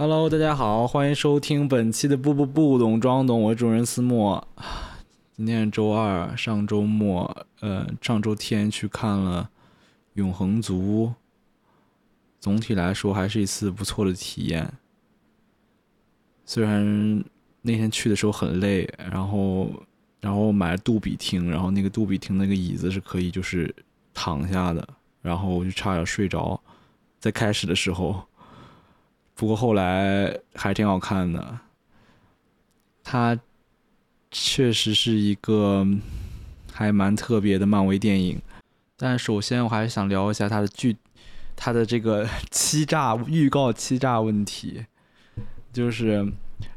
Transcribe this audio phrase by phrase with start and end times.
[0.00, 4.48] Hello，大家好，欢迎收听本期的不不不懂装懂，我是主人思墨。
[5.36, 9.50] 今天是周二，上周末，呃，上周天去看了
[10.14, 11.08] 《永恒族》，
[12.40, 14.72] 总体来说还是一次不错的体验。
[16.46, 17.22] 虽然
[17.60, 19.68] 那天去的时候很累，然后，
[20.22, 23.74] 然后买了杜比厅，然后那个杜比厅那个椅子是可以就是
[24.14, 24.88] 躺下的，
[25.20, 26.58] 然后我就差点睡着，
[27.18, 28.24] 在开始的时候。
[29.40, 31.60] 不过后来还挺好看的，
[33.02, 33.40] 它
[34.30, 35.86] 确实是一个
[36.70, 38.38] 还蛮特别的漫威电影。
[38.98, 40.94] 但首先我还是想聊一下它的剧，
[41.56, 44.84] 它的这个 欺诈预告欺诈问题。
[45.72, 46.30] 就是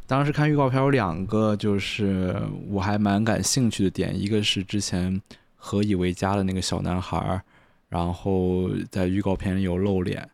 [0.07, 2.33] 当时看预告片有两个，就是
[2.69, 5.21] 我还蛮感兴趣的点，一个是之前
[5.57, 7.41] 何以为家的那个小男孩，
[7.89, 10.29] 然后在预告片里有露脸。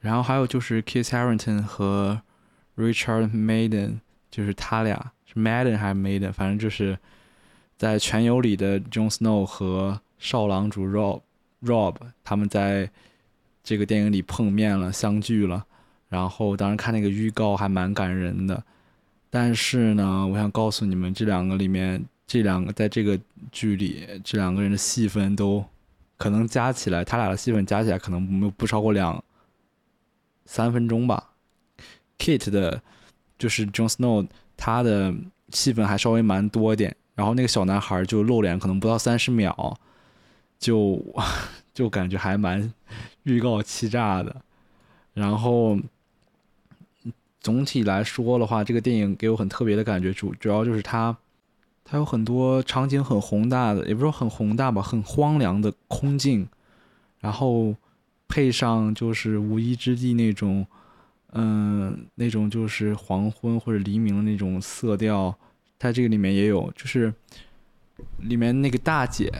[0.00, 2.22] 然后还有就是 Kit Harington 和
[2.76, 3.98] Richard Madden，
[4.30, 6.98] 就是他俩是 Madden 还是 Madden，反正就是
[7.76, 11.20] 在《全游》里的 Jon Snow 和少狼主 Rob
[11.62, 12.90] Rob，他们在
[13.62, 15.66] 这个电影里碰面了，相聚了。
[16.08, 18.64] 然后当时看那个预告还蛮感人的，
[19.28, 23.16] 但是呢，我想告诉你们，这两个里面，这两个在这个
[23.52, 25.64] 剧里，这两个人的戏份都
[26.16, 29.22] 可能加起来，他俩的戏份加起来可能没有不超过两。
[30.50, 31.30] 三分钟吧
[32.18, 32.82] ，Kit 的，
[33.38, 35.14] 就是 Jon Snow，他的
[35.50, 36.96] 戏份还稍微蛮多一点。
[37.14, 39.78] 然后那个小男孩就露脸，可能不到三十秒，
[40.58, 41.00] 就
[41.72, 42.74] 就感觉还蛮
[43.22, 44.42] 预告欺诈的。
[45.14, 45.78] 然后
[47.40, 51.16] 总体来说的话，这个电影给我很特别的感觉，主主要就是它，
[51.84, 56.48] 它有很多场景很宏大的，也不是说很宏大吧，很荒凉的空镜，
[57.20, 57.76] 然后。
[58.30, 60.64] 配上就是无依之地那种，
[61.32, 65.36] 嗯，那种就是黄昏或者黎明的那种色调，
[65.80, 67.12] 它这个里面也有，就是
[68.18, 69.32] 里面那个大姐，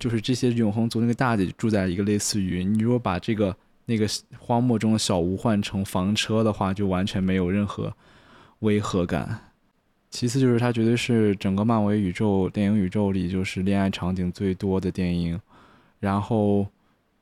[0.00, 4.04] 就是这些永恒族那个大姐住在一个类似于，你如果把这个那个
[4.36, 7.94] 荒漠中的小屋换成房车的话，就完全没有任何
[8.58, 9.52] 违和感。
[10.10, 15.40] 其次就是它绝对是整个漫威宇宙电影宇宙里就是恋爱场景最多的电影，
[16.00, 16.66] 然后。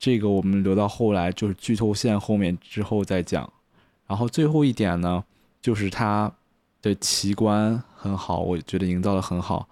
[0.03, 3.49] 这个我们留到后来，就是剧透线后面之后再讲。
[4.09, 5.23] 然后最后一点呢，
[5.61, 6.33] 就是它
[6.83, 9.69] 的奇观很好，我觉得营造的很好，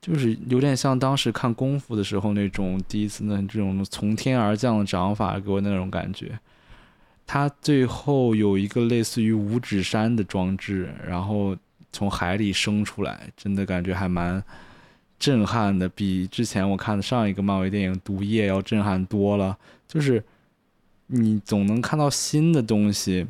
[0.00, 6.36] 就是有点像当时看功夫的时候那种第一次那这种从天而降的掌法给我那种感觉。
[7.24, 11.56] 它最后有一个类似于五指山的装置，然后
[11.92, 14.42] 从海里升出来，真的感觉还蛮。
[15.20, 19.56] 震撼的比之前我看的上一个漫威电影《毒液》要震撼多了。
[19.86, 20.24] 就是
[21.08, 23.26] 你总能看到新的东西，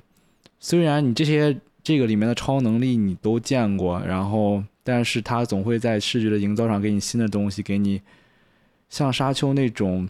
[0.60, 8.00] 虽然你这些这个里面的超能力你都见过，然后但是它总会在视觉的营造上给你新的东西，给你
[8.88, 10.08] 像沙丘那种，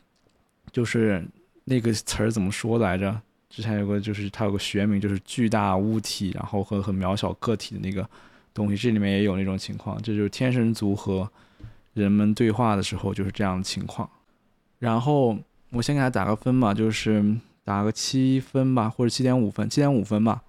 [0.71, 1.25] 就是
[1.65, 3.19] 那个词儿怎么说来着？
[3.49, 8.07] 之前有个就是它有个学名，就是巨大物体，然后和很渺小个体的那个
[8.53, 11.27] 东西，这里面也有那种情况，这就是天神族和。
[11.93, 14.09] 人们对话的时候就是这样的情况，
[14.79, 15.37] 然后
[15.71, 20.43] 我先给他打个分吧，就是打个七分吧，或者七点五分，七点五分吧，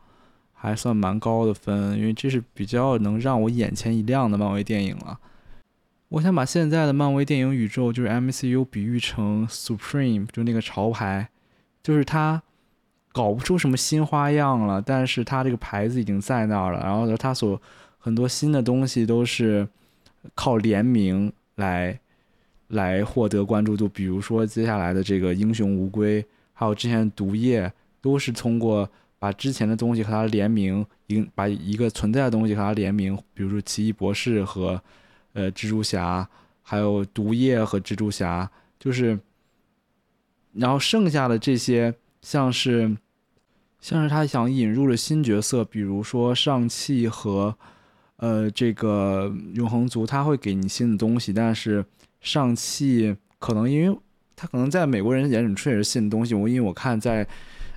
[0.54, 5.20] 还算蛮高的分，因为这是比较能让我眼前一亮的漫威电影了。
[6.10, 11.30] 我想把现在的漫威电影宇宙，就是 MCU 比喻成 Supreme，就那个潮牌，
[11.82, 12.44] 就是它
[13.12, 17.60] 搞不出什么新花样了，但是它这个牌子已经在那儿了，然后它所
[17.98, 19.68] 很多新的东西都是。
[20.36, 22.00] 靠联名来
[22.68, 28.90] 来获得关注度，比如说接下来的这个英雄无归，还有之前毒液，都是通过
[29.20, 34.82] 把之前的东西和它联名，一把一个存在的东西和它联名，比如说奇异博士和
[35.34, 36.30] 呃蜘蛛侠，
[36.62, 38.50] 还有毒液和蜘蛛侠，
[38.80, 39.20] 就是，
[40.54, 42.96] 然后剩下的这些像是
[43.80, 47.58] 像是他想引入的新角色，比如说上汽和。
[48.22, 51.84] 呃，这个永恒族他会给你新的东西，但是
[52.22, 53.98] 上汽可能因为
[54.36, 56.36] 他可能在美国人眼里确实是新的东西。
[56.36, 57.28] 我因为我看在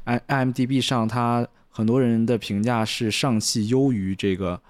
[0.05, 4.61] i m d b 上，他很多人的评价是上汽优于这个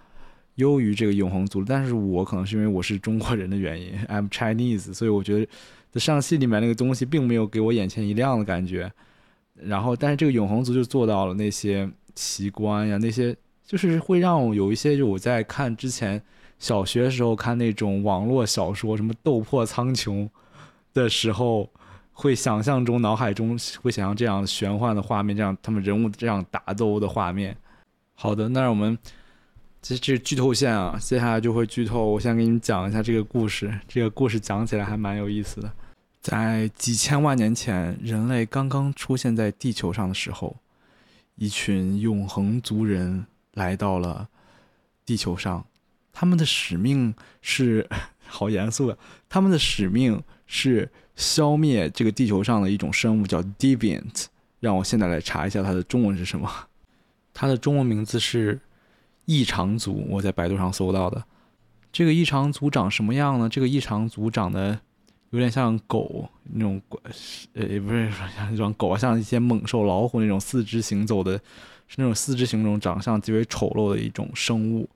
[0.54, 5.48] 优于这个永恒族，但是我可能是因为我是中国人的原因，I'm Chinese，所以我觉得
[5.90, 8.92] 在上汽里面那个东西并没有给我眼前一亮的感觉。
[9.56, 13.36] 然后，但是这个永恒族就做到了那些奇观呀，那些。
[13.66, 16.20] 就是会让我有一些，就我在看之前
[16.58, 20.24] 小学时候看那种网络小说，什么《斗破苍穹》
[20.92, 21.70] 的时候，
[22.12, 27.56] 会想象中脑海中会想象这样玄幻的画面，这样他们人物这样打斗的画面。
[28.14, 28.96] 好的，那我们
[29.82, 32.06] 这这剧透线啊，接下来就会剧透。
[32.12, 35.72] 我先给你们讲一下这个故事，这个故事讲起来还蛮有意思的。
[36.20, 40.56] 在几千万年前，人类刚刚出现在地球上的时候，
[41.34, 44.28] 一群永恒族人来到了
[45.04, 45.66] 地球上，
[46.12, 47.88] 他们的使命是
[48.26, 48.98] 好严肃啊，
[49.28, 54.26] 他们的使命是消灭这个地球上的一种生物，叫 Deviant。
[54.60, 56.50] 让我现在来查一下它的中文是什么。
[57.34, 58.58] 它的中文名字是
[59.26, 61.22] 异常族，我在百度上搜到的。
[61.92, 63.48] 这个异常族长什么样呢？
[63.48, 64.80] 这个异常族长得
[65.30, 66.80] 有点像狗那种，
[67.52, 71.38] 呃，也不是说像那种狗啊，像一些猛兽、老虎那种四肢行走的，
[71.88, 74.88] 是那种四肢行走、长相极为丑陋的一种生物。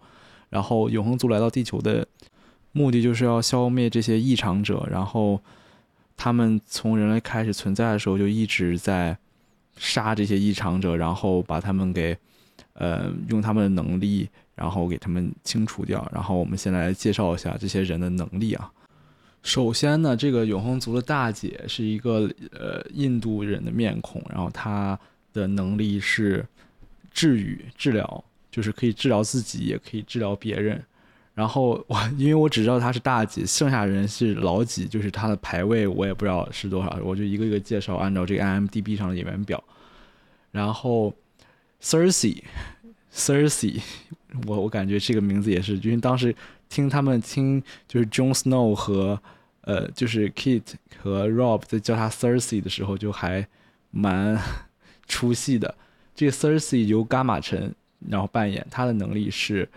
[0.50, 2.06] 然后永恒族来到地球的
[2.72, 4.86] 目的就是要消灭这些异常者。
[4.90, 5.40] 然后
[6.16, 9.16] 他们从人类开始存在的时候就一直在。
[9.80, 12.18] 杀这些异常者，然后把他们给，
[12.72, 16.04] 呃，用他们的能力，然后给他们清除掉。
[16.12, 18.68] 然后我们先来介绍一下这些人的能力啊。
[19.44, 24.98] 首先呢，这个永恒族的大姐是一个呃印度人的面孔，然后她
[25.32, 26.44] 的能力是
[27.18, 30.80] 治愈、治疗，就是可以治疗自己，也可以治疗别人。
[31.34, 39.60] 然后我 因为我只知道她是大姐，剩下人是老几，就是她的排位我也不知道是多少，我就一个一个介绍，按照这个 IMDB 上的演员表。
[40.52, 41.12] 然后
[41.82, 43.82] ，Cersei，Cersei，
[44.46, 46.32] 我我感觉这个名字也是，因为当时
[46.68, 49.20] 听他们听就是 Jon Snow 和
[49.62, 50.62] 呃就是 Kit
[51.02, 53.44] 和 Rob 在叫他 c e r s e 的时候，就还
[53.90, 54.40] 蛮
[55.08, 55.74] 出戏的。
[56.18, 57.72] 这个 Cersei 由伽马陈
[58.08, 59.68] 然后扮演，他的能力是。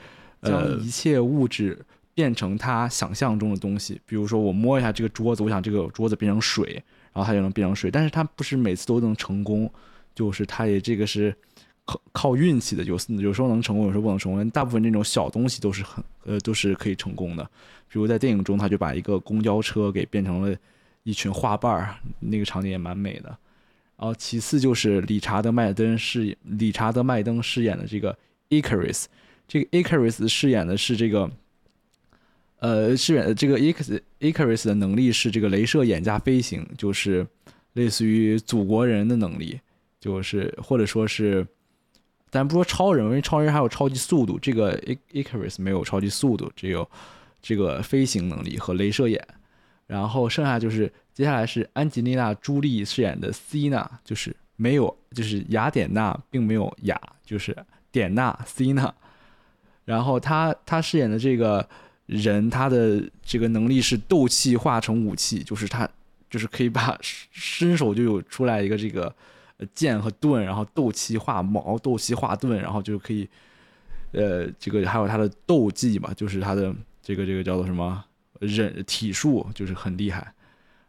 [0.44, 1.78] 将一切物质
[2.16, 6.84] 变成他想象中的东西，比如说我摸一下这个桌子，我想这个桌子变成水，
[7.14, 7.92] 然后它就能变成水。
[7.92, 9.72] 但是它不是每次都能成功，
[10.16, 11.32] 就是它也这个是
[11.86, 14.50] 靠靠运气的，有有时候能成功，有时候不能成功。
[14.50, 17.44] 大部分这种小东西都是很呃都是可以成功的，
[17.88, 20.58] 比如在电影中，他就把一个公交车给变成了
[21.04, 23.38] 一群花瓣儿，那个场景也蛮美的。
[24.02, 28.18] 然后其次就是理查德麦登饰演理查德麦登饰演的这个
[28.50, 29.06] Icarus。
[29.48, 31.30] 这个 Icarus 饰演的是这个，
[32.58, 37.28] 呃，饰演的这个 Icarus Icarus 的能力是这个镭射眼加飞行，就是
[37.74, 39.60] 类似于祖国人的能力，
[40.00, 41.46] 就是或者说是，
[42.32, 44.76] 咱不说超人，因为超人还有超级速度，这个
[45.14, 46.90] Icarus 没有超级速度，只有
[47.40, 49.24] 这个飞行能力和镭射眼。
[49.92, 57.54] 然后剩下就是接下来是安吉丽娜朱莉饰演的 C 娜，就是没有，就是雅典娜并没有雅，就是
[57.92, 58.96] 典娜 C 娜。
[59.84, 61.68] 然后他他饰演的这个
[62.06, 65.86] 人，他的这个能力是斗气化成武器，就是他
[66.30, 69.14] 就是可以把伸手就有出来一个这个
[69.76, 73.28] 剑和盾，然后斗气化矛，斗气化盾，然后就可以，
[74.14, 76.74] 呃，这个还有他的斗技嘛，就是他的
[77.04, 78.02] 这个这个叫做什么
[78.42, 80.34] 忍体术，就是很厉害。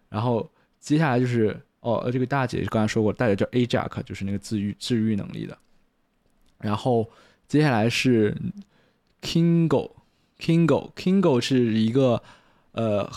[0.08, 0.50] 然后
[0.80, 5.56] 接下来就是哦，这个大姐刚才说过，大姐叫 A Jack，就是那个治愈治愈能力的。
[6.58, 7.08] 然后
[7.46, 8.36] 接下来是。
[9.24, 12.20] Kingo，Kingo，Kingo 是一个
[12.72, 13.08] 呃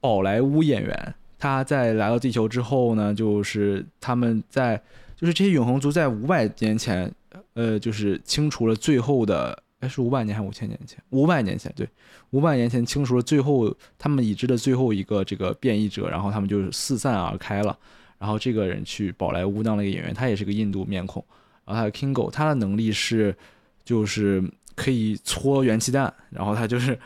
[0.00, 1.14] 宝莱坞演员。
[1.38, 4.82] 他在来到地球之后呢，就是他们在
[5.14, 7.14] 就是这些永恒族在五百年前，
[7.52, 10.98] 呃，就是清除了最后的，哎，是五百年还是五千年前？
[11.10, 11.88] 五百年前，对，
[12.30, 17.78] 五百年前清除了最后他们已知的最后一个这个变异者，然后他们就四散而开了。
[18.18, 21.24] 然后这个人去宝莱坞当了一个演员，他也是个印度面孔。
[21.64, 23.36] 然后还有 Kingo，他的能力是
[23.84, 24.42] 就是。
[24.76, 26.98] 可以搓元气弹，然后他就是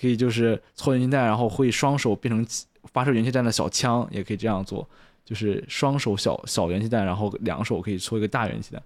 [0.00, 2.46] 可以就是搓元气弹，然后会双手变成
[2.92, 4.88] 发射元气弹的小枪，也可以这样做，
[5.24, 8.80] 就是双手小小元气弹，然后两手可以搓一个大元气弹。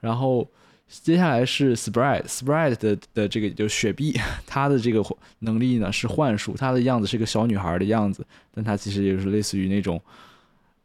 [0.00, 0.48] 然后
[0.88, 5.02] 接下来是 Sprite，Sprite 的的这个就雪碧， 它的这个
[5.40, 10.00] 能力呢是幻术，它的样子是个小女孩的样子，但它其实也是类似于那种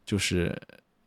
[0.04, 0.56] 就是。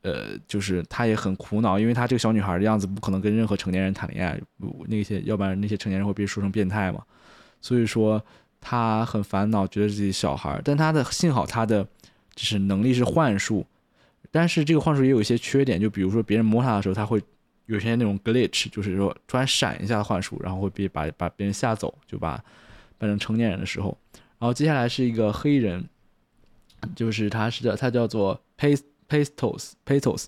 [0.07, 4.39] 呃，就是她也很苦恼，因为她这个小女孩的样子不可能跟任何成年人谈恋爱，
[4.85, 7.01] 那些要不然那些成年人会被说成变态嘛。
[7.59, 8.23] 所以说
[8.61, 10.61] 她很烦恼，觉得自己小孩。
[10.63, 11.83] 但她的幸好她的
[12.35, 13.65] 就是能力是幻术，
[14.29, 17.19] 但是这个幻术也有一些缺点，就比如说别人摸她的时候，她会
[17.65, 22.43] 有些那种 glitch，就是说突然闪一下幻术，然后会被把把别人吓走，就把
[22.97, 23.97] 变成成年人的时候。
[24.39, 25.87] 然后接下来是一个黑人，
[26.95, 28.81] 就是他是叫他叫做 Pace。
[29.07, 30.25] Pastos, Pastos,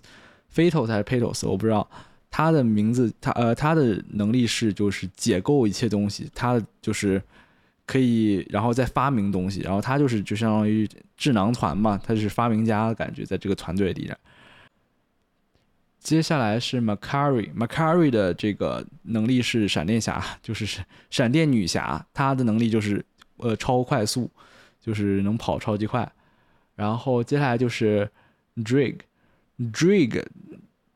[0.54, 1.90] Fatos 还是 Pastos，我不知道。
[2.30, 7.20] 他的名字，他呃，他的能力是就是解构一切东西，他就是
[7.88, 14.12] 可以然后再发明东西，然后他就是就相当于智囊团嘛，他是发明家的感觉，在这个团队里。
[16.00, 23.04] 接下来是 Macari，Macari 的这个能力是闪电侠， 就是闪电女侠，她的能力就是
[23.38, 24.32] 呃超快速，
[24.80, 26.10] 就是能跑超级快。
[26.76, 28.10] 然后接下来就是
[28.58, 30.24] Drake，Drake，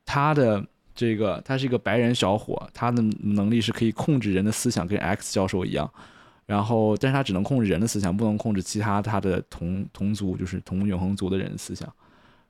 [0.06, 0.66] 他的
[0.96, 5.92] 这个他是一个白人小伙，他的能力是可以控制人的思想，跟 X 教授一样。
[6.46, 11.92] 然后，但是他只能控制人的思想，不能控制其他他的同同族，就是同永恒族的人思想。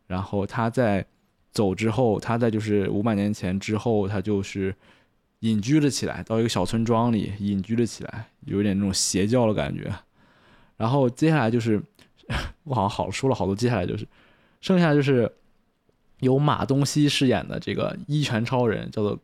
[0.06, 1.04] 然后他在。
[1.52, 4.74] 走之后，他在就是五百年前之后，他就是
[5.40, 9.94] 隐居了起来，到一个小村庄里隐居了起来，有点那种邪教的感觉。
[10.78, 11.84] 然后接下来就是，
[12.64, 14.08] 我好像好说了好多，接下来就是，
[14.62, 15.30] 剩下就是
[16.22, 19.20] 由马东锡饰演的这个一拳超人，叫做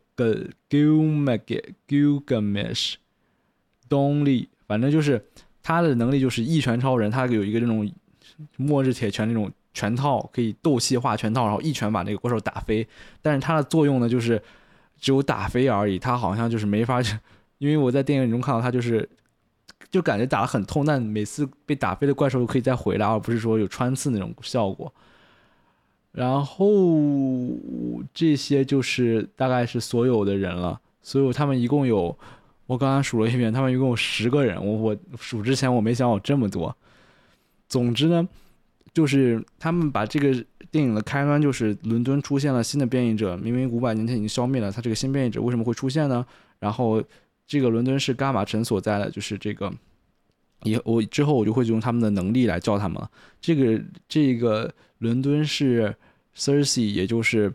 [1.88, 2.94] Gilgamesh，
[3.88, 5.24] 东力，反正就是
[5.62, 7.90] 他的能力就是一拳超人，他有一个这种
[8.56, 9.50] 末日铁拳那种。
[9.78, 12.84] 拳套可以斗气化拳套，然后一拳把那个怪兽打飞。
[13.22, 14.42] 但是它的作用呢，就是
[14.98, 16.00] 只有打飞而已。
[16.00, 17.00] 它好像就是没法，
[17.58, 19.08] 因为我在电影中看到它就是，
[19.88, 24.92] 就感觉打得很痛，但每次被打飞的怪兽可以再回来，而不是说有穿刺那种效果。
[26.10, 26.66] 然后
[28.12, 30.80] 这些就是大概是所有的人了。
[31.02, 32.18] 所以他们一共有，
[32.66, 34.56] 我刚刚数了一遍，他们一共有十个人。
[34.56, 36.76] 我我数之前我没想有这么多。
[37.68, 38.28] 总之呢。
[38.98, 46.26] 就是他们把这个电影的开端，就是伦敦出现了新的变异者，明明五百年前已经消灭了，他这个新变异者为什么会出现呢？
[46.58, 47.00] 然后
[47.46, 49.72] 这个伦敦是伽马城所在的，就是这个，
[50.64, 53.08] 以我之后我就会用他们的能力来叫他们了。
[53.40, 55.94] 这个这个伦敦是
[56.34, 57.52] c e r s e 也就是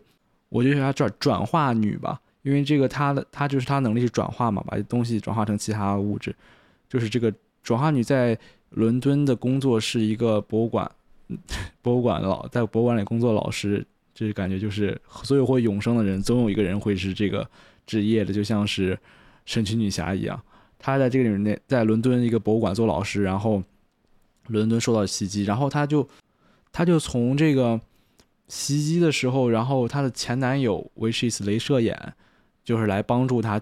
[0.48, 6.34] 我就叫她转转化女吧，因为这个她的她就是她能力是转化嘛，把东西转化成其他物质，
[6.88, 7.30] 就是这个
[7.62, 8.38] 转化女在
[8.70, 10.90] 伦敦的工作是一个博物馆。
[11.82, 17.48] 博物馆老在博物馆里工作，老师就是感觉就是所有会永生的人，总有一个人会是这个
[17.86, 18.98] 职业的，就像是
[19.44, 20.40] 神奇女侠一样。
[20.78, 23.62] 她在这个里面，在伦敦一个博物馆做老师，然后
[24.48, 26.06] 伦敦受到袭击，然后她就
[26.70, 27.80] 她就从这个
[28.48, 32.14] 袭击的时候，然后她的前男友维什斯镭射眼
[32.62, 33.60] 就是来帮助她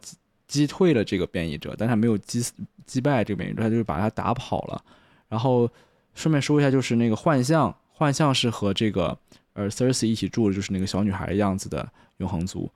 [0.48, 2.44] 击退了这个变异者，但他没有击
[2.84, 4.84] 击败这个变异者，他就是把他打跑了，
[5.28, 5.70] 然后。
[6.14, 9.16] 顺便说一下，就是那个幻象，幻象是和这个
[9.54, 11.88] 呃 c e r s e 一起住的，就是那个小女孩样子的
[12.18, 12.70] 永恒族，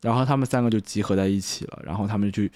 [0.00, 2.50] 然后他们三个就集合在一起了，然后他们去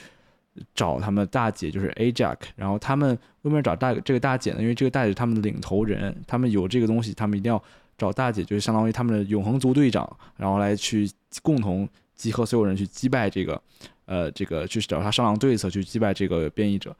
[0.74, 3.10] 找他们大姐，就是 Ajak，然后他们
[3.42, 4.60] 为什么找大这个大姐呢？
[4.60, 7.62] 因为这个大姐是他们的领头人，他们有这个东西，他们一定要
[7.96, 11.10] 找大姐，就是相当于他们的永恒族队长，然后来去
[11.42, 13.62] 共同集合所有人去击败这个
[14.04, 16.94] 呃这个去找他商量对策，去击败这个变异者，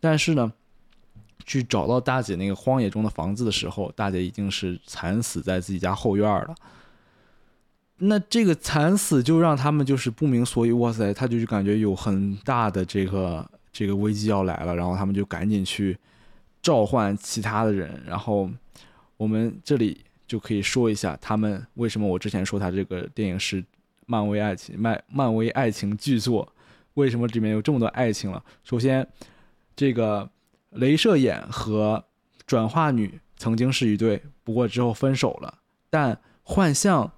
[0.00, 0.52] 但是呢。
[1.44, 6.54] 去找到大姐那个荒野中的房子的时候，大姐已经是惨死在自己家后院了。
[8.02, 15.96] 那这个惨死就让他们就是不明所以，哇塞，他就感觉有很大的这个这个危机要来了，然后他们就赶紧去
[16.62, 18.02] 召唤其他的人。
[18.06, 18.50] 然后
[19.16, 23.62] 我们这里就可以说一下他们为什么我之前说他这个电影是
[24.06, 26.50] 漫威爱情漫漫威爱情巨作，
[26.94, 28.42] 为什么里面有这么多爱情了？
[28.64, 29.06] 首先，
[29.76, 30.28] 这个。
[30.72, 32.04] 镭射眼和
[32.46, 35.58] 转化女曾经是一对，不过之后分手了。
[35.88, 37.10] 但幻象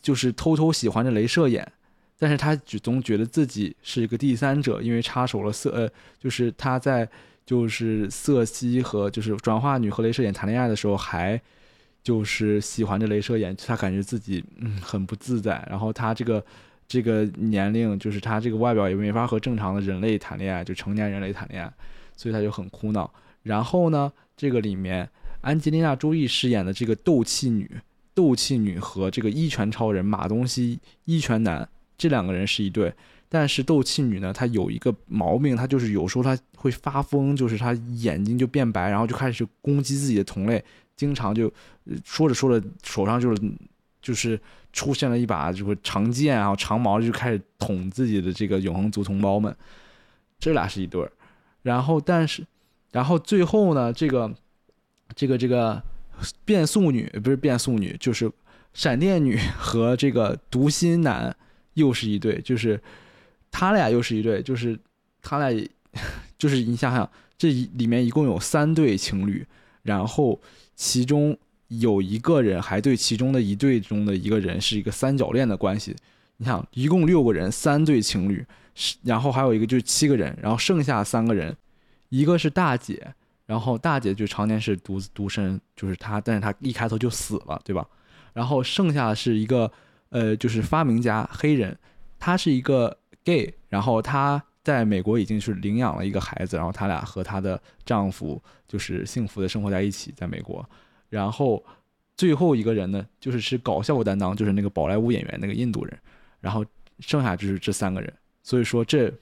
[0.00, 1.70] 就是偷偷喜欢着镭射眼，
[2.18, 7.08] 但是他总觉得自己是一个第三者，因为插手了色，呃，就是他在
[7.44, 11.40] 就是色西和就是转化女和镭射眼谈恋爱的时候，还
[12.02, 15.66] 就是喜欢着镭射眼，他感觉自己嗯很不自在。
[15.68, 16.44] 然后他这个
[16.86, 21.72] 这个年龄，就是他这个外表也没法和正常的人类谈恋爱，就成年人类谈恋爱。
[22.20, 23.10] 所以他就很苦恼。
[23.42, 25.08] 然后呢，这个里面
[25.40, 27.80] 安吉丽娜·朱莉饰演的这个斗气女，
[28.12, 32.92] 斗气女和这个一拳超人马东锡一拳男这两个人是一对。
[33.30, 40.62] 但是斗气女呢，她有一个毛病，她就是有时候她会发疯，就是她眼睛就变白，然后就开始攻击自己的同类，
[40.96, 41.50] 经常就
[42.04, 43.40] 说着说着手上就是
[44.02, 44.38] 就是
[44.74, 49.56] 出现了一把就是长剑啊长矛，就开始捅自己的这个永恒族同胞们。
[50.38, 51.10] 这俩是一对儿。
[51.62, 52.46] 然后，但是，
[52.92, 53.92] 然后最后呢？
[53.92, 54.34] 这个，
[55.14, 55.82] 这个，这个
[56.44, 58.30] 变速女不是变速女，就是
[58.72, 61.36] 闪电女 和这个读心男
[61.74, 62.80] 又是一对，就是
[63.50, 64.78] 他俩又是一对，就是
[65.20, 65.68] 他俩，
[66.38, 69.46] 就是你想想，这里面一共有三对情侣，
[69.82, 70.40] 然后
[70.74, 71.36] 其中
[71.68, 75.94] 有一个人还对其中的一对中的一个人是一个三角恋的关系。
[76.38, 78.44] 你想，一共六个人，三对情侣。
[79.02, 81.56] 然后还有一个就是七个人，然后剩下三个人，
[82.08, 83.14] 一个是大姐，
[83.46, 87.86] 然后大姐就常年是独独身，就是她，但是她一开头就死了，对吧？
[88.32, 89.70] 然后剩下的是一个
[90.10, 91.76] 呃，就是发明家黑人，
[92.18, 100.68] 他是一个 gay，然后他在美国已经是领养了一个孩子，然后他俩和他的丈夫就是幸福的生活在一起，在美国。
[101.08, 101.64] 然后
[102.16, 105.98] 最后一个人呢，就是是搞笑担当，就是那个宝莱坞演员那个印度人。
[106.40, 106.64] 然后
[107.00, 109.12] 剩下就是这三个人，所以说这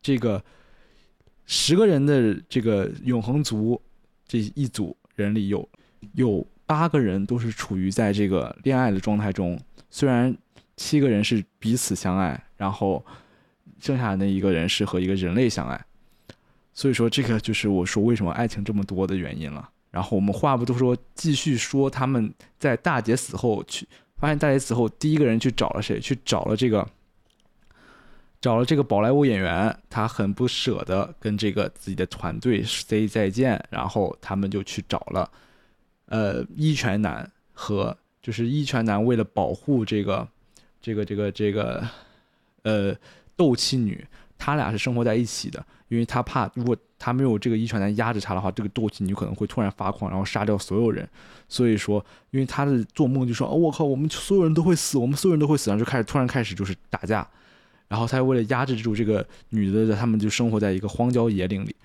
[0.00, 0.42] 这个
[1.46, 3.80] 十个人的这个永恒族
[4.26, 5.68] 这一组人里有
[6.14, 9.58] 有八个人都是处于在这个恋爱的状态中。
[9.90, 10.34] 虽然
[10.76, 13.04] 七个人是彼此相爱，然后
[13.78, 15.84] 剩下那一个人是和一个人类相爱，
[16.72, 19.68] 所以说这个就是我说为什么爱情这么多的原因了。
[19.90, 26.00] 然后我们话不多说，继续说他们在大姐死后去发现大姐死后，第一个人去找了谁？
[26.00, 26.88] 去找了这个
[28.42, 35.30] 找了这个宝莱坞演员，他很不舍得跟这个自己的团队 say 再见，然后他们就去找了
[36.08, 37.96] 呃一拳男和。
[38.22, 40.24] 就是一拳男为了保护这个，
[40.80, 41.84] 这个这个这个，
[42.62, 42.94] 呃，
[43.34, 44.06] 斗气女，
[44.38, 51.04] 他俩是生活在一起的，因为他怕如果他没有这个一拳男压着他的话，这个斗气女可能会突然发狂，然后杀掉所有人。
[51.48, 51.98] 所以说，
[52.30, 57.28] 因为他的做梦就说，哦，我靠，我们所有人都会死，我们所有人都会死，然后就开始突然开始就是打架，
[57.92, 61.76] 然后他为了压制住这个女的，他们就生活在一个荒郊野岭里。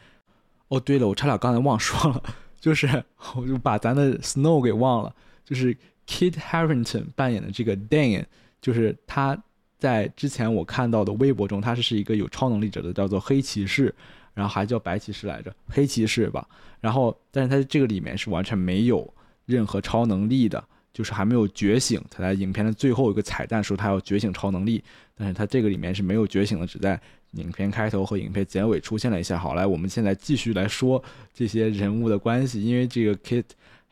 [0.70, 2.24] 哦，对了，我差点刚才忘说了，
[2.60, 3.04] 就是
[3.36, 5.76] 我就把咱的 Snow 给忘了，就是。
[6.10, 8.24] Kit Harington 扮演的这个 Dan，
[8.62, 9.38] 就是他
[9.78, 13.94] 在之前我看到的微博中，他是是一个有超能力者的，叫做黑骑士，
[14.34, 16.48] 然后还叫白骑士来着，黑骑士吧。
[16.80, 19.14] 然后，但是他这个里面是完全没有
[19.46, 20.64] 任何超能力的，
[20.98, 22.04] 就是还没有觉醒。
[22.10, 24.84] 他在影片的最后一个彩蛋说他要觉醒超能力，
[25.16, 27.00] 但是他这个里面是没有觉醒的，只在
[27.34, 29.38] 影片开头和影片结尾出现了一下。
[29.38, 33.44] 好，来，我们现在继续来说这些人物的关系，因为这个 Kit。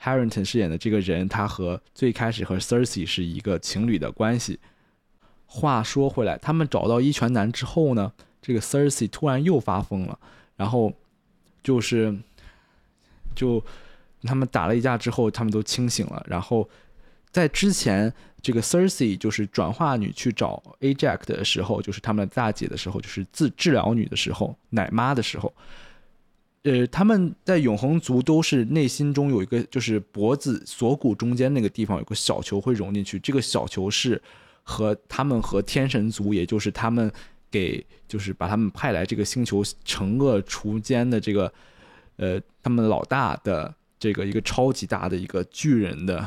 [0.03, 4.59] Harrington 饰演的这个人，他和最开始和 Cersei 是一个情侣的关系。
[5.45, 10.19] 话说回来，他们找到一拳男之后呢，这个 Cersei 突然又发疯了，
[10.57, 10.93] 然后
[11.63, 12.13] 就是
[13.33, 13.63] 就
[14.23, 16.23] 他们打了一架之后，他们都清醒了。
[16.27, 16.69] 然后
[17.35, 25.53] 在之前，这个 Cersei 就是转化女去找 Ajax 的时候，就是他们大姐的时候，就是自治疗女的时候，奶妈的时候。
[26.63, 33.19] 呃，他们在永恒族都是内心中有一个，就是脖子锁骨中间那个地方有个小球会融进去。
[33.19, 34.21] 这个小球是
[34.63, 37.11] 和他们和天神族，也就是他们
[37.51, 41.53] 给，就是把他们派来这个星球惩恶除奸的这个，
[42.15, 46.25] 呃，他们老大的这个一个超级大的一个巨人的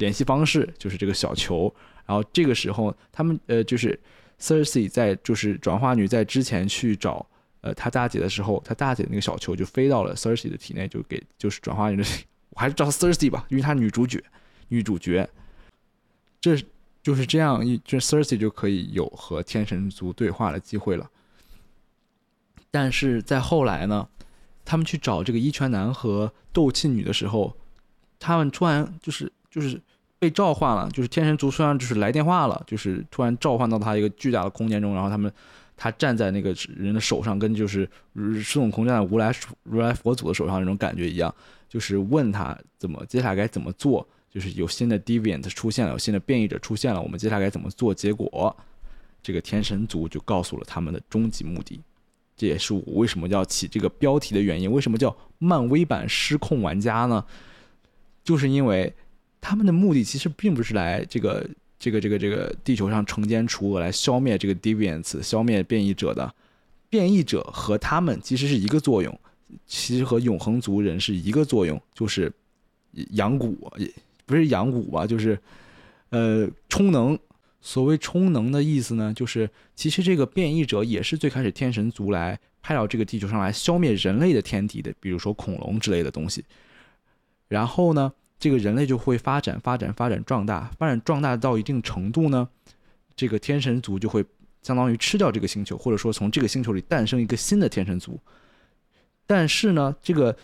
[0.00, 1.72] 联系方式，就是这个小球。
[2.04, 3.96] 然后这个时候，他们呃，就是
[4.36, 7.24] c e r s e 在就是转化女在之前去找。
[7.62, 11.98] 呃，她大姐的时候，她大姐那个小球就飞到了 c e r s e 的体内，就给就是转化成，
[12.48, 14.18] 我还是叫 c e r s e 吧，因为她女主角，
[14.68, 15.28] 女主角，
[16.40, 16.56] 这
[17.02, 21.10] 就是这样一，这 c e r s e 就可以有和天神族对话的机会了。
[22.70, 24.08] 但是在后来呢，
[24.64, 27.54] 他们去找这个一拳男和斗气女的时候，
[28.18, 29.78] 他们突然就是就是
[30.20, 35.32] 被召唤了，就是天神族虽然就是来电话了，就是突然召唤到他一个巨大的空间中，然后他们。
[35.82, 37.88] 他站在那个人的手上，跟就是
[38.44, 41.34] 孙悟空站在如来如来佛祖的手上那种感觉一样，
[41.70, 47.94] 就是问他怎么接下来该怎么做，就是有新的 deviant 出现了，有新的变异者出现了，我们接下来该怎么做？
[47.94, 48.54] 结果
[49.22, 51.80] 这个天神族就告诉了他们的终极目的，
[52.36, 54.70] 这也是我为什么要起这个标题的原因。
[54.70, 57.24] 为什么叫漫威版失控玩家呢？
[58.22, 58.94] 就是因为
[59.40, 61.48] 他们的目的其实并不是来这个。
[61.82, 66.30] 这个这个这个地球上惩奸除恶来消灭这个 deviants，消灭变异者的
[66.90, 69.18] 变异者和他们其实是一个作用，
[69.66, 72.30] 其实和永恒族人是一个作用，就是
[73.12, 73.56] 养蛊，
[74.26, 75.38] 不是养蛊吧，就是
[76.10, 77.18] 呃充能。
[77.62, 86.44] 所谓充能的意思呢，就是其实这个变异者也是最开始天神族来派到这个地球上来消灭人类的天敌的，比如说恐龙之类的东西。
[87.48, 88.12] 然后呢？
[88.40, 92.48] 这个人类就会发展、发展、发展、壮大，发展壮大到一定程度呢，
[93.14, 94.24] 这个天神族就会
[94.62, 98.18] 相当于吃掉这个星球，或者说从这个星球里诞生一个新的天神族。
[99.26, 100.34] 但是呢，这个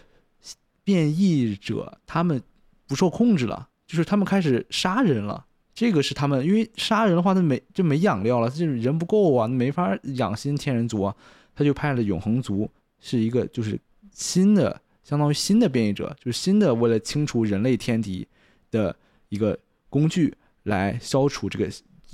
[0.85, 2.41] 变异者他们
[2.87, 5.47] 不受控制了，就是他们开始杀人了。
[5.75, 11.17] 这个是他们，因为杀人的话，他没就没养料了，就是人不够啊，没法养新天人族啊，
[11.55, 13.81] 他就派了永恒族，是一个就是
[14.13, 14.83] 新的。
[15.07, 18.27] 相当于新的变异者，就是新的为了清除人类天敌
[18.73, 18.97] 的
[19.29, 19.57] 一个
[19.89, 21.71] 工具，来消除这个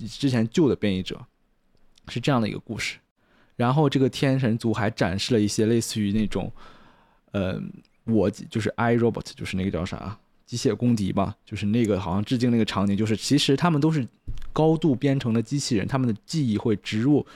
[0.06, 1.18] 之前旧的变异者，
[2.08, 2.98] 是这样的一个故事。
[3.56, 6.52] 然后这个天神族还展示了一些类似于那种，
[7.30, 7.58] 呃，
[8.04, 14.06] 我就是 i robot，就是那个叫啥，机械公敌吧，就是那个好像致敬那个场景，就是其实他们都是
[14.52, 17.26] 高度编程的机器人，他们的记忆会植入，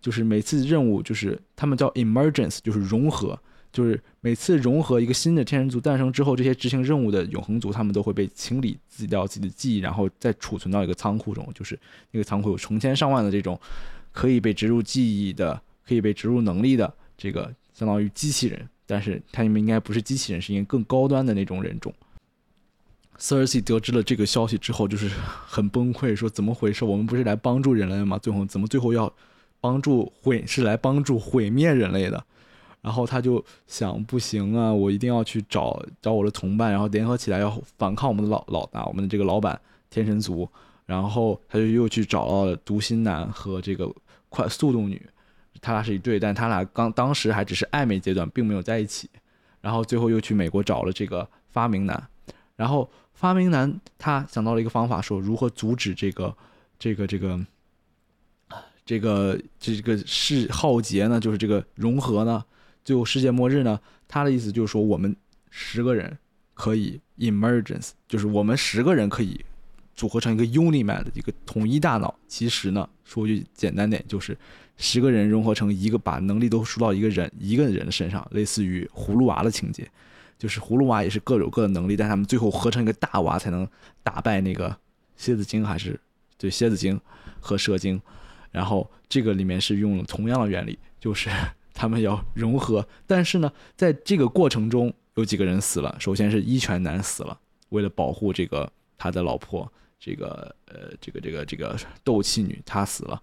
[0.00, 3.38] 就是每次任务就是他们叫 emergence，就是融合，
[3.74, 11.76] 就是每次融合一个新的天神族诞生之后，这些执行任务的永恒族他们都会被清理自己掉自己的记忆，然后再储存到一个仓库中，就是
[12.12, 13.60] 那个仓库有成千上万的这种
[14.12, 21.92] 可以被植入记忆的、可以被植入能力的这个相当于机器人，但是他们应该不是机器人，是一个更高端的那种人种。
[23.18, 25.08] Cersei 得知了这个消息之后，就是
[25.46, 26.84] 很崩溃，说怎么回事？
[26.84, 28.18] 我们不是来帮助人类吗？
[28.18, 29.12] 最后怎么最后要
[29.60, 30.44] 帮助毁？
[30.46, 32.24] 是来帮助毁灭人类的？
[32.84, 40.46] 然后他就想，不行啊，我一定要去找找我的同伴，然后联合起来要反抗我们的老老大，我们的这个老板天神族。
[40.84, 43.90] 然后他就又去找到了读心男和这个
[44.28, 45.00] 快速度女，
[45.62, 49.08] 他俩是一对，但他俩刚当时还只是暧昧阶段，并没有在一起。
[49.62, 52.06] 然后最后又去美国找了这个发明男，
[52.56, 52.88] 然后。
[53.16, 56.36] 发明男他想到了一个方法，说如何阻止这个、
[56.80, 57.40] 这个、这个、
[58.84, 61.20] 这个这个是浩劫呢？
[61.20, 62.44] 就是这个融合呢？
[62.84, 63.80] 最后世界末日呢？
[64.06, 65.16] 他的意思就是说，我们
[65.50, 66.18] 十个人
[66.52, 69.44] 可以 emergence，就是我们十个人可以
[69.94, 72.14] 组合成一个 unimad 的一个统一大脑。
[72.28, 74.36] 其实呢，说句简单点，就是
[74.76, 79.88] 十个人融合成一个，把能力都输到一个人一个人的身上，类似于葫芦娃的情节。
[80.36, 83.66] 就是葫芦娃也是各有各的能力，但他们最后合成一个大娃才能
[84.02, 84.76] 打败那个
[85.16, 85.98] 蝎子精，还是
[86.36, 87.00] 对蝎子精
[87.40, 88.00] 和蛇精。
[88.50, 91.30] 然后这个里面是用了同样的原理，就是
[91.74, 92.86] 他们要融合。
[93.06, 95.94] 但是呢，在这个过程中有几个人死了。
[95.98, 103.20] 首先是一拳男死了，为了保护这个他的老婆，这个呃这个这个这个斗气女她死了。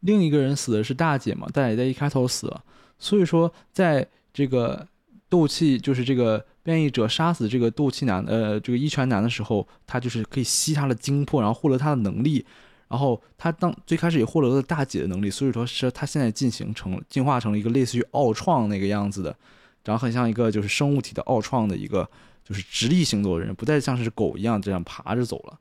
[0.00, 2.64] 另一个人死的是大姐嘛，大姐在一开头死了。
[2.98, 4.88] 所以说在这个。
[5.32, 12.44] 斗气就是这个变异者杀死这个斗气男，呃，这个一拳男的时候，他就是可以吸他的精魄，然后获得他的能力，
[12.92, 19.34] 然后他当最开始也获得了大姐的能力，所以说是他现在进行成进化成了一个类似于奥创那个样子的，
[19.82, 22.06] 长得很像一个就是生物体的奥创的一个
[22.44, 25.58] 就是直立行走的人，不再像是狗一样这样爬着走了。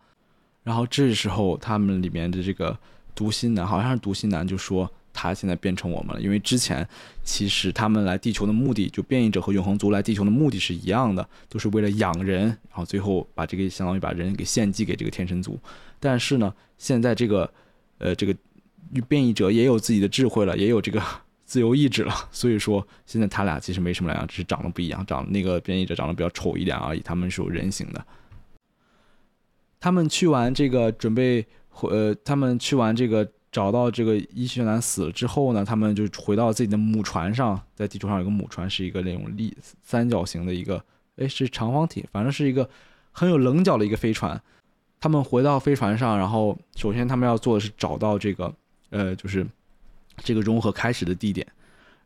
[0.63, 2.77] 然后这时候他们里面的这个
[3.15, 4.91] 读心男，好像是读心男就说。
[5.13, 6.87] 他现在变成我们了，因为之前
[7.23, 15.59] 其实他们来地球的目的，就变异者和永恒族来地球的目的是一样的，都是为了养人，然后最后把这个相当于把人给献祭给这个天神族。
[15.99, 17.53] 但是呢，现在这个
[17.97, 18.35] 呃这个
[19.07, 21.01] 变异者也有自己的智慧了，也有这个
[21.45, 28.05] 自由意志了，所以说现在他俩其实没什么两样，只是长得不一样，长那个变异者长得比较丑一点而已，他们是有人形的。
[29.79, 31.45] 他们去完这个准备，
[31.81, 33.29] 呃，他们去完这个。
[33.51, 40.81] 找到这个伊学男死了之后呢，他们就回到自己的母船上，在地球上有个母船，是一个那种立三角形的一个，
[41.17, 42.69] 哎，是长方体，反正是一个
[43.11, 44.41] 很有棱角的一个飞船。
[44.99, 48.53] 他们回到飞船上，然后首先他们要做的是找到这个，
[48.91, 49.45] 呃，就是
[50.17, 51.45] 这个融合开始的地点。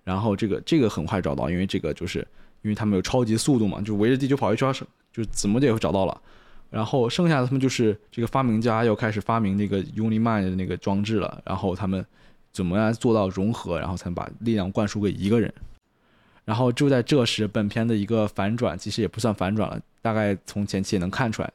[0.03, 2.25] 然后这个这个很快找到，因为这个就是
[2.62, 4.73] 因为他们有超级速度嘛，就围着地球跑一圈，
[5.12, 6.21] 就怎么的也会找到了。
[6.76, 11.42] 然后剩下的他们就是这个发明家要开始发明那个 Unimind 的那个装置了。
[11.46, 12.06] 然后他们
[12.52, 15.54] 怎么样做到融合，然后才把力量灌输给一个人？
[16.44, 21.50] 然后就在这时，本片的一个反转其实也不算反转了，大概从前期也能看出来，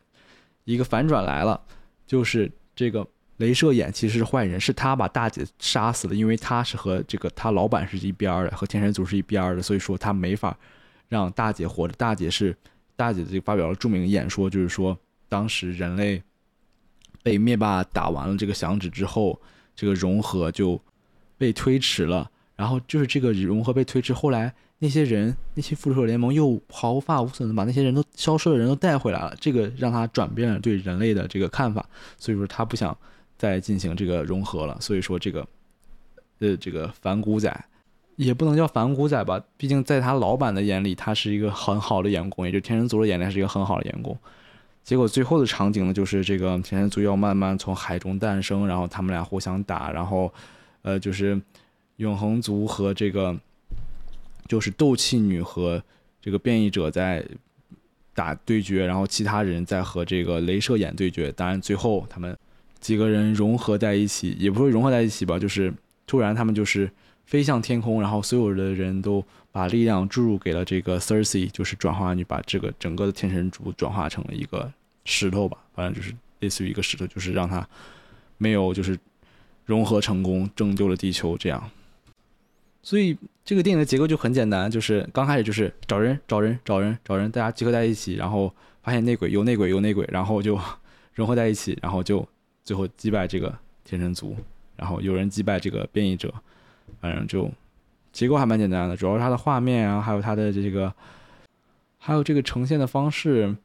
[0.65, 1.61] 一个反转来了，
[2.07, 3.07] 就是这个
[3.39, 10.57] 镭射眼其实是坏人，是他把大姐杀死了，因为他是和这个他老板是一边的，和天神族是一边的，所以说他没法
[11.11, 11.93] 让大姐活着。
[11.99, 12.57] 大姐是
[12.97, 14.97] 大姐这个发表了著名演说，就是说。
[15.31, 16.23] 当时人类
[17.23, 19.40] 被灭霸打完了这个响指之后，
[19.75, 20.79] 这个融合就
[21.38, 22.31] 被推迟了。
[22.55, 29.35] 然后就是这个融合被推迟，后来那些人，那些复仇者联盟又毫发无损的把那些人都消失的人都带回来了。
[29.40, 31.83] 这个让他转变了对人类的这个看法，
[32.19, 32.95] 所以说他不想
[33.38, 34.77] 再进行这个融合了。
[34.79, 35.47] 所以说这个
[36.40, 37.64] 呃这个反骨仔
[38.16, 44.14] 也不能叫反骨仔吧，毕竟在他老板的眼里，他是一个很好的员工，也就天神族的眼里，他是一个很好的员工。
[44.83, 50.33] 结果最后的场景呢，就是这个天神族要慢慢从海中诞生，然后他们俩互相打，然后，
[50.83, 51.40] 呃，就是
[51.97, 53.38] 永恒族和这个
[54.49, 55.81] 就是斗气女和
[56.21, 57.25] 这个变异者在
[58.14, 61.31] 打对决，然后其他人在和这个镭射眼对决。
[61.33, 62.37] 当然，最后他们
[62.81, 65.73] 几个人融合在一起，也不会融合在一起吧，就是
[66.07, 66.90] 突然他们就是
[67.31, 69.25] 飞向天空，然后所有的人都。
[69.53, 74.73] 把力量注入给了这个 Cersei，就是转化你把这个整个的天神族转化成了一个
[75.05, 77.69] 石头吧，反正就是类似于一个石头，就是让它
[78.38, 78.97] 没有就是
[79.64, 81.69] 融合成功，拯救了地球这样。
[82.81, 90.57] 所以这个电影的结构就很简单，就是刚开始就是找人找人找人找人，大家集合在一起，然后发现内鬼有内鬼有内鬼，然后就
[91.14, 92.25] 融合在一起，然后就
[92.62, 94.37] 最后击败这个天神族，
[94.77, 96.33] 然后有人击败这个变异者，
[97.01, 97.51] 反正就
[98.13, 100.93] 结构还蛮简单的，主要是它的画面啊，还有它的这个，
[101.99, 103.57] 还有这个呈现的方式，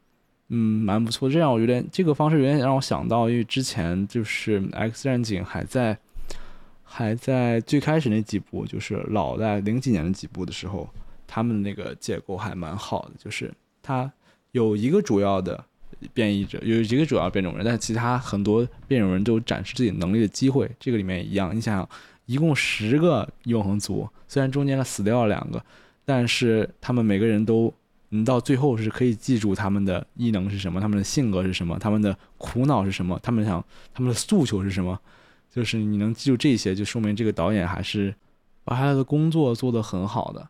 [0.50, 1.30] 嗯，蛮不错。
[1.30, 5.98] 这样我有点这个方式有点让我想到，因为之前就是《X 战警》还在
[6.84, 10.90] 还在最开始那几部，就是老在零几年的几部的时候，
[11.28, 14.12] 他们那个结构还蛮好的，就是它。
[14.52, 15.62] 有一个主要的
[16.14, 20.72] 变异者，有一个主要变种人，但其他很多变种人都展示自己能力的机会。
[20.80, 21.90] 这个里面也一样，你想想，
[22.26, 25.64] 一共十个永恒族，虽然中间呢死掉了两个，
[26.04, 27.74] 但是他们每个人都，
[28.10, 35.00] 你到最后是可以记住他们的异能是什么，他们的性格是什么，他们的苦恼是什么，他们想他们的诉求是什么，
[35.52, 38.14] 就是你能记住这些，就说明这个导演还是
[38.64, 40.48] 把他的工作做得很好的。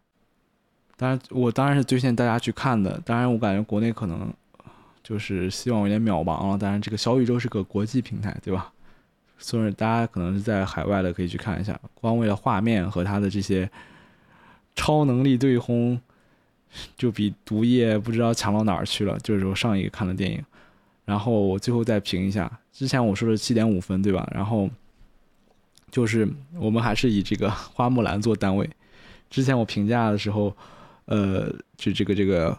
[0.98, 3.02] 当然，我当然是推荐大家去看的。
[3.06, 4.34] 当然，我感觉国内可能
[5.04, 6.58] 就是希望有点渺茫了。
[6.58, 8.72] 当然，这个小宇宙是个国际平台，对吧？
[9.38, 11.80] 所以大家可能是在海外的可以去看一下。
[11.94, 13.70] 光为了画面和他的这些
[14.76, 16.00] 超能力对轰，
[16.98, 19.18] 就比毒液不知道强到哪儿去了。
[19.20, 20.44] 就是我上一个看的电影，
[21.06, 22.60] 然后我最后再评一下。
[22.72, 24.28] 之前我说的七点五分，对吧？
[24.34, 24.70] 然后
[25.92, 26.28] 就是
[26.60, 28.70] 我们还是以这个 花木兰做单位。
[29.30, 30.56] 之前我评价的时候。
[31.08, 32.58] 呃，就这个这个，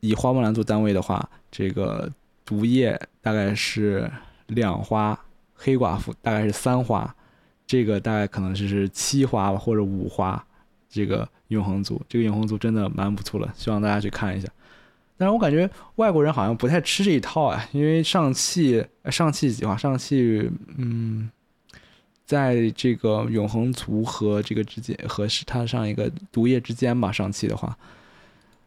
[0.00, 2.10] 以花木兰做单位的话，这个
[2.44, 4.10] 毒液大概是
[4.48, 5.16] 两花，
[5.54, 7.14] 黑寡妇大概是三花，
[7.66, 10.44] 这个大概可能就是七花或者五花。
[10.88, 14.48] 这个永恒族，这个永恒族真的蛮不错的，希望大家去看一下。
[15.16, 21.30] 但是我感觉外国人好像不太吃这一套啊，因为上汽上汽几话，上汽嗯。
[22.26, 27.12] 在这个永恒族和这个之间，和是它上一个毒液之间吧。
[27.12, 27.76] 上汽的话，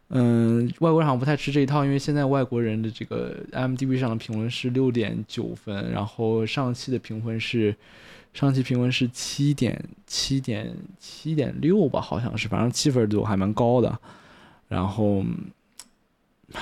[0.09, 7.75] 嗯，外国人好像不太吃这一套，因为现在外国人的这个 M D B 上的评分是六点九分，然后上期的评分是
[8.33, 13.99] 上期评分是七点七点七点六吧，好像是，反正七分都还蛮高的。
[14.69, 15.25] 然后，
[16.53, 16.61] 唉，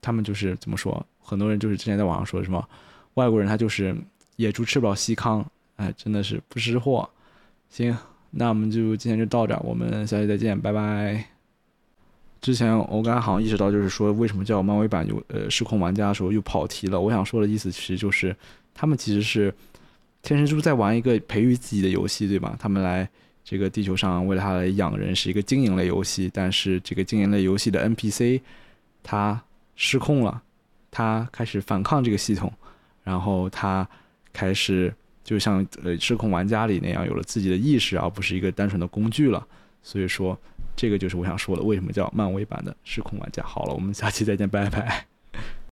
[0.00, 1.04] 他们就是怎么说？
[1.20, 2.68] 很多人就是之前在网上说什么
[3.14, 3.96] 外国人他就是
[4.36, 5.44] 野猪吃不了细糠。
[5.76, 7.08] 哎，真的是不识货。
[7.68, 7.96] 行，
[8.30, 11.33] 那我们就今天就到这儿，我们下期再见，拜拜。
[12.44, 17.00] 之前我刚才好像意识到，就是说为什么叫漫威版有呃失控玩家的时候又跑题了。
[17.00, 18.36] 我想说的意思其实就是，
[18.74, 19.50] 他们其实是
[20.20, 22.54] 天神猪在玩一个培育自己的游戏，对吧？
[22.60, 23.08] 他们来
[23.42, 26.30] 这个地球上为了他来养人，是一个经营类游戏。
[26.34, 28.42] 但是这个经营类游戏的 NPC
[29.02, 29.40] 他
[29.74, 30.42] 失控了，
[30.90, 32.52] 他开始反抗这个系统，
[33.02, 33.88] 然后他
[34.34, 34.92] 开始。
[35.24, 39.46] 就像呃失控玩家里那样，有了自己的意识，而不是一个单纯的工具了。
[39.82, 40.38] 所以说，
[40.76, 43.42] 这个就是我想说的，为什么叫漫威版的失控玩家。
[43.42, 45.13] 好了，我们下期再见，拜拜。